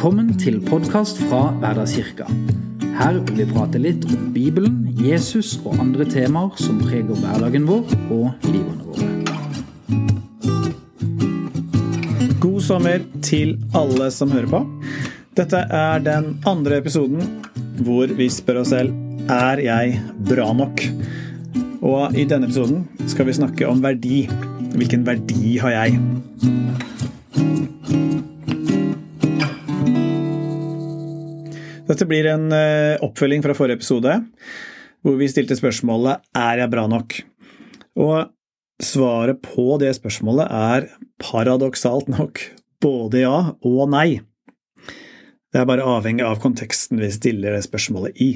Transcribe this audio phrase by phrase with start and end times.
[0.00, 2.24] Velkommen til podkast fra Hverdagskirka.
[2.96, 7.84] Her vil vi prate litt om Bibelen, Jesus og andre temaer som preger hverdagen vår
[8.16, 9.10] og livene våre.
[12.40, 14.62] God sommer til alle som hører på.
[15.36, 17.20] Dette er den andre episoden
[17.84, 18.96] hvor vi spør oss selv
[19.28, 20.00] er jeg
[20.32, 20.80] bra nok.
[21.84, 24.24] Og i denne episoden skal vi snakke om verdi.
[24.72, 26.00] Hvilken verdi har jeg?
[31.90, 34.12] Dette blir en eh, oppfølging fra forrige episode,
[35.02, 37.16] hvor vi stilte spørsmålet er jeg bra nok?
[37.98, 38.30] Og
[38.80, 40.86] svaret på det spørsmålet er
[41.18, 42.44] paradoksalt nok
[42.80, 44.20] både ja og nei.
[45.50, 48.30] Det er bare avhengig av konteksten vi stiller det spørsmålet i.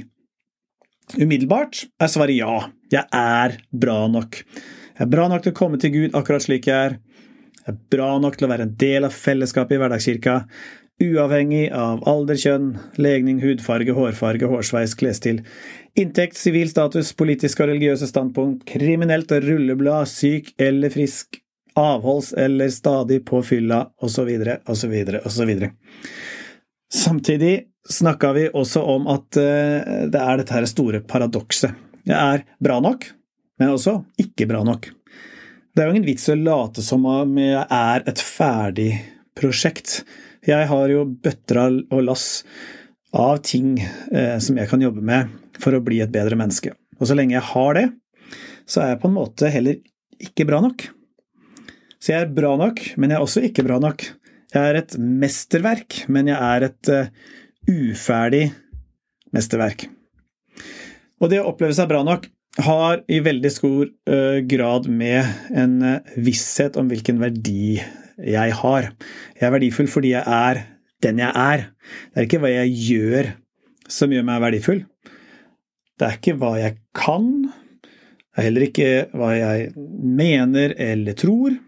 [1.15, 2.57] Umiddelbart er svaret ja.
[2.91, 4.41] Jeg er bra nok.
[4.43, 6.98] Jeg er bra nok til å komme til Gud akkurat slik jeg er.
[7.65, 10.41] Jeg er bra nok til å være en del av fellesskapet i hverdagskirka,
[11.03, 12.69] uavhengig av alder, kjønn,
[13.00, 15.42] legning, hudfarge, hårfarge, hårsveis, klesstil,
[15.98, 21.41] inntekt, sivil status, politiske og religiøse standpunkt, kriminelt rulleblad, syk eller frisk,
[21.78, 24.31] avholds eller stadig på fylla, osv.,
[24.70, 25.55] osv., osv.
[26.95, 27.55] Samtidig
[27.91, 31.75] snakka vi også om at eh, det er dette her store paradokset.
[32.05, 33.09] Jeg er bra nok,
[33.59, 34.91] men også ikke bra nok.
[35.75, 38.92] Det er jo ingen vits å late som om jeg er et ferdig
[39.34, 40.05] prosjekt.
[40.45, 42.45] Jeg har jo bøtter og lass
[43.14, 46.75] av ting eh, som jeg kan jobbe med for å bli et bedre menneske.
[46.98, 47.87] Og så lenge jeg har det,
[48.69, 49.78] så er jeg på en måte heller
[50.22, 50.87] ikke bra nok.
[52.03, 54.05] Så jeg er bra nok, men jeg er også ikke bra nok.
[54.55, 57.09] Jeg er et mesterverk, men jeg er et uh,
[57.70, 58.45] uferdig
[59.34, 59.87] mesterverk.
[61.22, 62.28] Og det å oppleve seg bra nok
[62.62, 67.81] har i veldig stor uh, grad med en uh, visshet om hvilken verdi
[68.19, 68.91] jeg har.
[69.39, 70.62] Jeg er verdifull fordi jeg er
[71.05, 71.69] den jeg er.
[72.12, 73.31] Det er ikke hva jeg gjør
[73.91, 74.83] som gjør meg verdifull.
[76.00, 77.28] Det er ikke hva jeg kan.
[77.44, 81.59] Det er heller ikke hva jeg mener eller tror.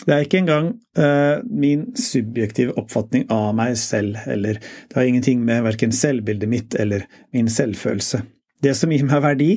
[0.00, 5.42] Det er ikke engang uh, min subjektive oppfatning av meg selv, eller det har ingenting
[5.44, 7.04] med verken selvbildet mitt eller
[7.36, 8.22] min selvfølelse.
[8.64, 9.50] Det som gir meg verdi,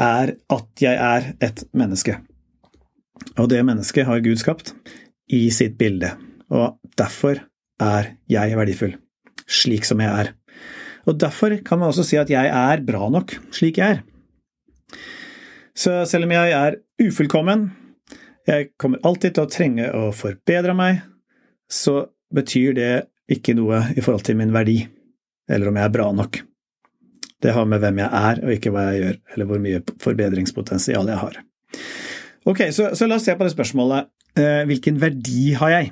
[0.00, 2.18] er at jeg er et menneske.
[3.38, 4.74] Og det mennesket har Gud skapt
[5.30, 6.12] i sitt bilde,
[6.50, 7.40] og derfor
[7.80, 8.96] er jeg verdifull,
[9.46, 10.32] slik som jeg er.
[11.08, 14.02] Og derfor kan man også si at jeg er bra nok slik jeg er.
[15.76, 17.70] Så selv om jeg er ufullkommen,
[18.48, 21.00] jeg kommer alltid til å trenge å forbedre meg,
[21.70, 22.92] så betyr det
[23.30, 24.82] ikke noe i forhold til min verdi,
[25.50, 26.40] eller om jeg er bra nok.
[27.40, 31.08] Det har med hvem jeg er, og ikke hva jeg gjør, eller hvor mye forbedringspotensial
[31.08, 31.38] jeg har.
[32.50, 34.10] Ok, så, så la oss se på det spørsmålet
[34.70, 35.90] hvilken verdi har jeg?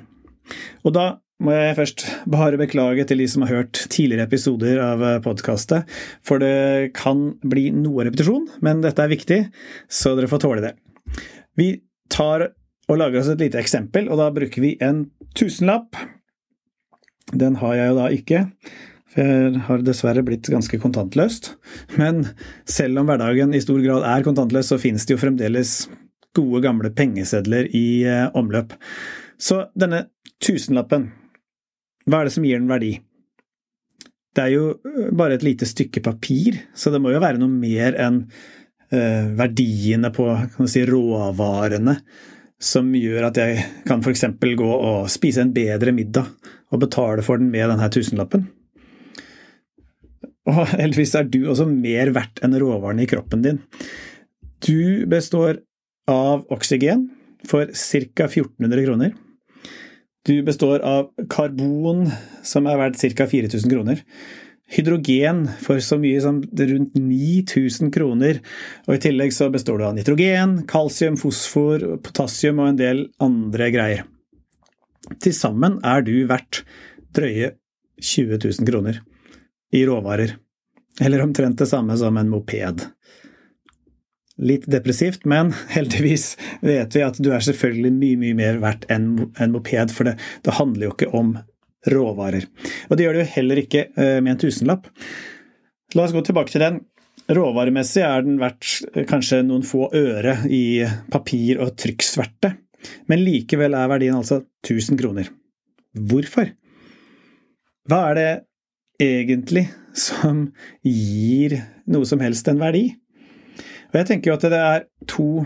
[0.83, 1.07] Og da
[1.43, 5.87] må jeg først bare beklage til de som har hørt tidligere episoder av eh, podkastet,
[6.25, 9.39] for det kan bli noe repetisjon, men dette er viktig,
[9.87, 10.73] så dere får tåle det.
[11.59, 11.71] Vi
[12.11, 12.49] tar
[12.89, 15.05] og lager oss et lite eksempel, og da bruker vi en
[15.37, 15.95] tusenlapp.
[17.31, 18.43] Den har jeg jo da ikke,
[19.09, 21.53] for jeg har dessverre blitt ganske kontantløst.
[22.01, 22.25] Men
[22.69, 25.83] selv om hverdagen i stor grad er kontantløs, så finnes det jo fremdeles
[26.37, 28.75] gode, gamle pengesedler i eh, omløp.
[29.39, 30.05] Så denne
[30.43, 31.09] tusenlappen,
[32.09, 32.95] hva er det som gir den verdi?
[34.35, 37.51] Det er jo eh, bare et lite stykke papir, så det må jo være noe
[37.51, 38.23] mer enn
[38.91, 40.27] eh, verdiene på
[40.69, 41.97] si, råvarene
[42.59, 44.25] som gjør at jeg kan f.eks.
[44.59, 46.27] gå og spise en bedre middag
[46.69, 48.49] og betale for den med denne tusenlappen.
[50.49, 53.61] Og heldigvis er du også mer verdt enn råvarene i kroppen din.
[54.65, 55.61] Du består
[56.09, 57.07] av oksygen
[57.47, 58.27] for ca.
[58.27, 59.13] 1400 kroner.
[60.27, 62.09] Du består av karbon,
[62.43, 63.27] som er verdt ca.
[63.29, 64.03] 4000 kroner.
[64.69, 68.41] Hydrogen for så mye som rundt 9000 kroner.
[68.85, 73.71] Og i tillegg så består du av nitrogen, kalsium, fosfor, potassium og en del andre
[73.73, 74.03] greier.
[75.23, 76.61] Til sammen er du verdt
[77.15, 77.55] drøye
[77.97, 79.01] 20 000 kroner
[79.73, 80.35] i råvarer.
[81.01, 82.83] Eller omtrent det samme som en moped.
[84.39, 86.33] Litt depressivt, men heldigvis
[86.65, 89.09] vet vi at du er selvfølgelig mye, mye mer verdt enn
[89.39, 90.15] en moped, for det,
[90.47, 91.33] det, handler jo ikke om
[91.89, 92.47] råvarer.
[92.89, 94.87] Og det gjør det jo heller ikke eh, med en tusenlapp.
[95.95, 96.81] La oss gå tilbake til den.
[97.29, 100.81] Råvaremessig er den verdt eh, kanskje noen få øre i
[101.11, 102.55] papir- og trykksverte,
[103.11, 105.29] men likevel er verdien altså 1000 kroner.
[105.93, 106.53] Hvorfor?
[107.89, 108.29] Hva er det
[109.01, 109.65] egentlig
[109.97, 110.47] som
[110.85, 111.57] gir
[111.89, 112.85] noe som helst en verdi?
[113.89, 115.45] Og jeg tenker jo at det er to,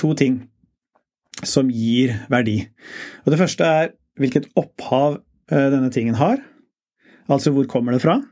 [0.00, 0.40] to ting
[1.44, 2.62] som gir verdi.
[3.24, 5.18] Og det første er hvilket opphav
[5.52, 6.40] eh, denne tingen har.
[7.28, 8.22] altså hvor kommer det fra?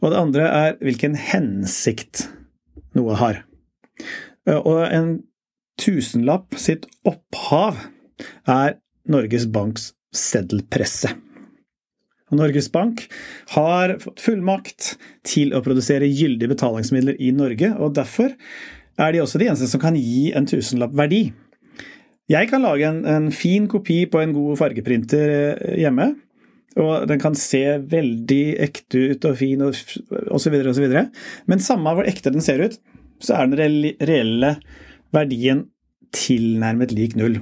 [0.00, 2.28] Og det andre er hvilken hensikt
[2.96, 3.42] noe har.
[4.46, 5.10] Og en
[5.80, 7.76] tusenlapp sitt opphav
[8.48, 8.78] er
[9.10, 11.12] Norges Banks seddelpresse.
[12.36, 13.04] Norges Bank
[13.54, 14.94] har fått fullmakt
[15.26, 18.34] til å produsere gyldige betalingsmidler i Norge, og derfor
[19.00, 21.30] er de også de eneste som kan gi en tusenlapp verdi.
[22.30, 26.12] Jeg kan lage en, en fin kopi på en god fargeprinter eh, hjemme,
[26.78, 29.74] og den kan se veldig ekte ut og fin og
[30.30, 30.84] osv., osv.
[31.50, 32.76] Men samme hvor ekte den ser ut,
[33.20, 34.54] så er den reelle
[35.14, 35.64] verdien
[36.14, 37.40] tilnærmet lik null.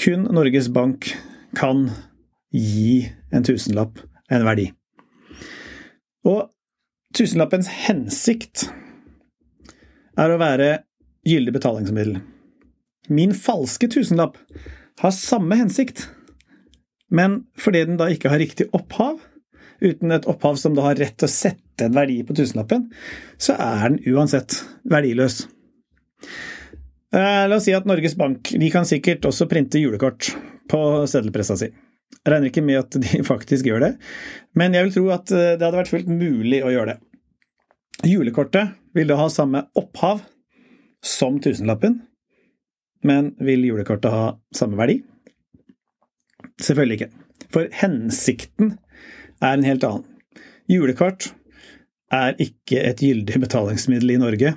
[0.00, 1.10] Kun Norges Bank
[1.58, 1.88] kan
[2.54, 4.00] gi en tusenlapp
[4.30, 4.70] en verdi.
[6.26, 6.50] Og
[7.16, 8.68] tusenlappens hensikt
[10.20, 10.70] er å være
[11.26, 12.20] gyldig betalingsmiddel.
[13.10, 14.38] Min falske tusenlapp
[15.00, 16.06] har samme hensikt,
[17.10, 19.18] men fordi den da ikke har riktig opphav,
[19.80, 22.90] uten et opphav som da har rett til å sette en verdi på tusenlappen,
[23.40, 24.60] så er den uansett
[24.90, 25.46] verdiløs.
[27.10, 30.34] Eh, la oss si at Norges Bank de kan sikkert også printe julekort
[30.70, 31.70] på seddelpressa si.
[32.20, 33.92] Jeg regner ikke med at de faktisk gjør det,
[34.58, 36.98] men jeg vil tro at eh, det hadde vært fullt mulig å gjøre det.
[38.10, 40.22] Julekortet vil da ha samme opphav
[41.04, 42.00] som tusenlappen,
[43.06, 44.24] men vil julekortet ha
[44.56, 45.00] samme verdi?
[46.60, 47.10] Selvfølgelig ikke.
[47.50, 48.74] For hensikten
[49.40, 50.06] er en helt annen.
[50.70, 51.32] Julekort
[52.14, 54.54] er ikke et gyldig betalingsmiddel i Norge,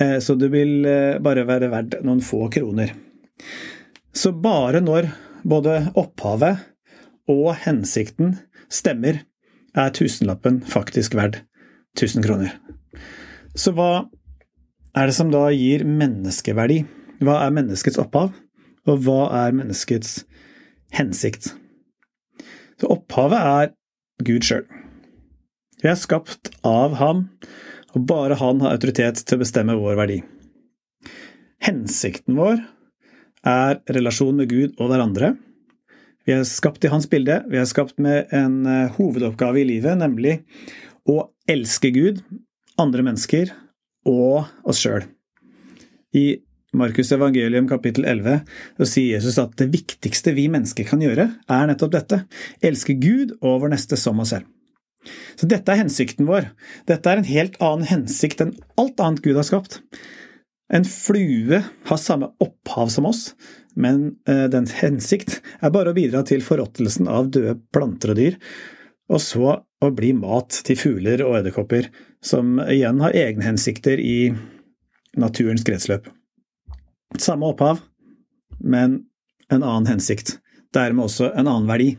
[0.00, 2.94] eh, så det vil eh, bare være verdt noen få kroner.
[4.14, 5.10] Så bare når
[5.44, 6.62] både opphavet
[7.30, 8.38] og hensikten
[8.72, 9.22] stemmer,
[9.74, 11.40] er tusenlappen faktisk verdt
[11.98, 12.52] 1000 kroner.
[13.54, 14.06] Så hva
[14.94, 16.84] er det som da gir menneskeverdi?
[17.24, 18.32] Hva er menneskets opphav,
[18.86, 20.22] og hva er menneskets
[20.94, 21.52] hensikt?
[22.78, 23.72] Så opphavet er
[24.26, 24.66] Gud sjøl.
[25.82, 27.26] Vi er skapt av ham,
[27.94, 30.20] og bare han har autoritet til å bestemme vår verdi.
[31.64, 32.62] Hensikten vår
[33.48, 35.34] er relasjon med Gud og hverandre.
[36.24, 37.42] Vi er skapt i hans bilde.
[37.52, 40.38] Vi er skapt med en eh, hovedoppgave i livet, nemlig
[41.04, 42.22] å elske Gud,
[42.80, 43.52] andre mennesker
[44.08, 45.04] og oss sjøl.
[46.16, 46.40] I
[46.74, 48.40] Markus evangelium kapittel 11
[48.80, 52.24] så sier Jesus at det viktigste vi mennesker kan gjøre, er nettopp dette–
[52.66, 54.48] elske Gud og vår neste som oss selv.
[55.36, 56.48] Så dette er hensikten vår.
[56.88, 59.82] Dette er en helt annen hensikt enn alt annet Gud har skapt.
[60.72, 63.34] En flue har samme opphav som oss,
[63.74, 68.38] men eh, dens hensikt er bare å bidra til forråttelsen av døde planter og dyr,
[69.12, 71.90] og så å bli mat til fugler og edderkopper,
[72.24, 74.32] som igjen har egne hensikter i
[75.20, 76.08] naturens kretsløp.
[77.20, 77.82] Samme opphav,
[78.58, 79.02] men
[79.52, 80.38] en annen hensikt.
[80.74, 81.92] Dermed også en annen verdi.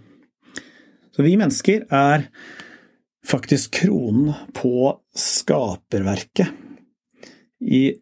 [1.15, 2.25] Så vi mennesker er
[3.25, 6.49] faktisk kronen på skaperverket.
[7.63, 7.95] I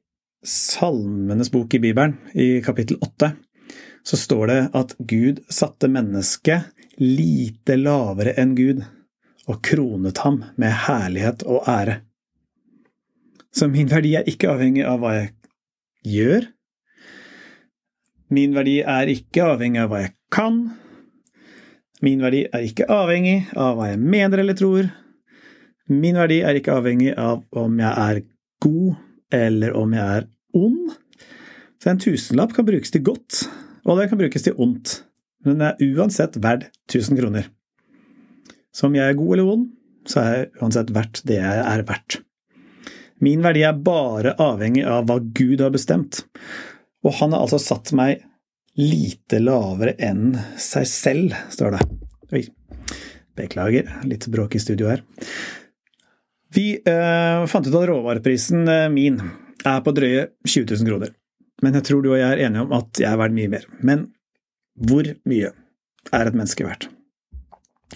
[0.43, 3.35] Salmenes bok i Bibelen, i kapittel åtte,
[4.03, 8.83] så står det at Gud satte mennesket lite lavere enn Gud
[9.47, 12.01] og kronet ham med herlighet og ære.
[13.53, 15.31] Så min verdi er ikke avhengig av hva jeg
[16.09, 16.47] gjør,
[18.33, 20.59] Min verdi er ikke avhengig av hva jeg kan.
[22.03, 24.89] Min verdi er ikke avhengig av hva jeg mener eller tror.
[25.91, 28.21] Min verdi er ikke avhengig av om jeg er
[28.63, 30.95] god eller om jeg er ond.
[31.83, 33.43] Så en tusenlapp kan brukes til godt,
[33.83, 35.01] og den kan brukes til ondt.
[35.43, 37.49] Men den er uansett verdt 1000 kroner.
[38.73, 39.65] Så om jeg er god eller ond,
[40.09, 42.19] så er jeg uansett verdt det jeg er verdt.
[43.23, 46.23] Min verdi er bare avhengig av hva Gud har bestemt,
[47.03, 48.23] og han har altså satt meg
[48.79, 51.83] lite lavere enn seg selv, står det.
[52.33, 52.43] Oi,
[53.37, 55.03] beklager, litt bråk i studio her.
[56.53, 59.19] Vi øh, fant ut at råvareprisen øh, min
[59.63, 61.13] er på drøye 20 000 kroner.
[61.61, 63.65] Men jeg tror du og jeg er enige om at jeg er verdt mye mer.
[63.85, 64.07] Men
[64.73, 65.53] hvor mye
[66.11, 66.89] er et menneske verdt?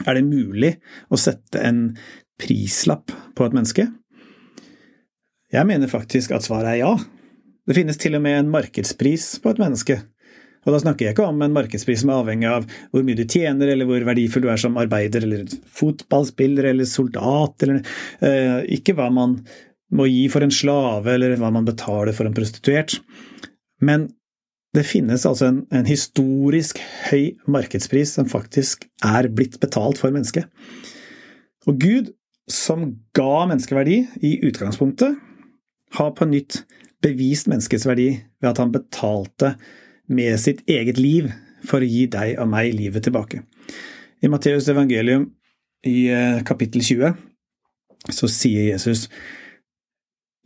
[0.05, 0.75] Er det mulig
[1.09, 1.87] å sette en
[2.37, 3.87] prislapp på et menneske?
[5.53, 6.93] Jeg mener faktisk at svaret er ja.
[7.67, 9.97] Det finnes til og med en markedspris på et menneske.
[10.67, 13.23] Og da snakker jeg ikke om en markedspris som er avhengig av hvor mye du
[13.23, 15.47] tjener, eller hvor verdifull du er som arbeider, eller
[15.79, 17.79] fotballspiller, eller soldat, eller
[18.19, 19.39] eh, Ikke hva man
[19.93, 22.97] må gi for en slave, eller hva man betaler for en prostituert.
[23.79, 24.09] Men
[24.75, 30.49] det finnes altså en, en historisk høy markedspris som faktisk er blitt betalt for mennesket.
[31.67, 32.11] Og Gud,
[32.51, 35.17] som ga menneskeverdi i utgangspunktet,
[35.97, 36.61] har på nytt
[37.03, 38.09] bevist menneskets verdi
[38.41, 39.55] ved at han betalte
[40.07, 41.29] med sitt eget liv
[41.67, 43.43] for å gi deg og meg livet tilbake.
[44.23, 45.29] I Matteus evangelium
[45.87, 49.07] i eh, kapittel 20 så sier Jesus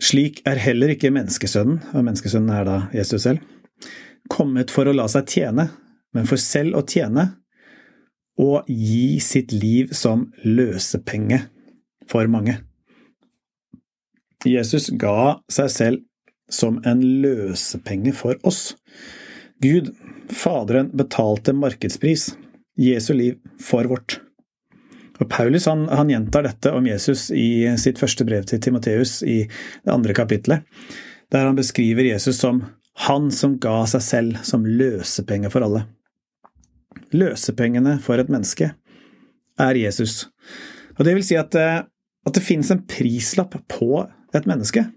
[0.01, 3.43] slik er heller ikke menneskesønnen, og menneskesønnen er da Jesus selv,
[4.31, 5.69] kommet for å la seg tjene,
[6.15, 7.29] men for selv å tjene
[8.41, 11.43] og gi sitt liv som løsepenge
[12.09, 12.57] for mange.
[14.47, 16.07] Jesus ga seg selv
[16.51, 18.73] som en løsepenge for oss.
[19.61, 19.93] Gud,
[20.31, 22.31] Faderen, betalte markedspris,
[22.79, 24.21] Jesu liv, for vårt.
[25.21, 29.43] Og Paulus han, han, gjentar dette om Jesus i sitt første brev til Timoteus i
[29.45, 30.65] det andre kapitlet,
[31.31, 32.63] der han beskriver Jesus som
[33.05, 35.85] han som ga seg selv som løsepenge for alle.
[37.15, 38.73] Løsepengene for et menneske
[39.61, 40.25] er Jesus.
[40.97, 41.83] Og det vil si at, eh,
[42.25, 44.03] at det finnes en prislapp på
[44.35, 44.87] et menneske.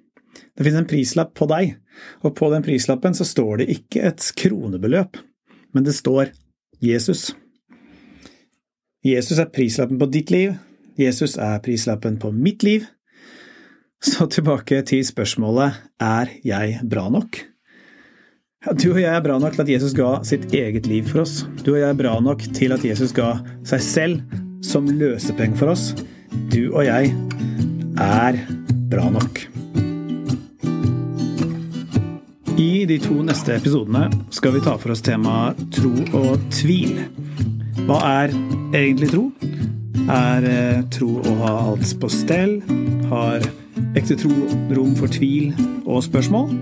[0.54, 1.76] Det finnes en prislapp på deg,
[2.26, 5.18] og på den prislappen så står det ikke et kronebeløp,
[5.74, 6.32] men det står
[6.82, 7.32] Jesus.
[9.04, 10.54] Jesus er prislappen på ditt liv,
[10.96, 12.86] Jesus er prislappen på mitt liv.
[14.00, 17.36] Så tilbake til spørsmålet er jeg bra nok?
[18.80, 21.42] Du og jeg er bra nok til at Jesus ga sitt eget liv for oss.
[21.60, 23.34] Du og jeg er bra nok til at Jesus ga
[23.68, 25.90] seg selv som løsepenge for oss.
[26.48, 27.12] Du og jeg
[28.00, 28.40] er
[28.88, 29.42] bra nok.
[32.56, 37.02] I de to neste episodene skal vi ta for oss temaet tro og tvil.
[37.84, 38.32] Hva er
[38.72, 39.26] egentlig tro?
[40.08, 42.54] Er eh, tro å ha alt på stell?
[43.10, 43.44] Har
[43.98, 44.32] ekte tro
[44.72, 45.52] rom for tvil
[45.84, 46.54] og spørsmål?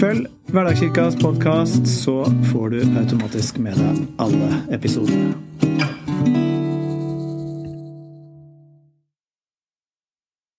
[0.00, 5.49] Følg Hverdagskirkas podkast, så får du automatisk med deg alle episodene.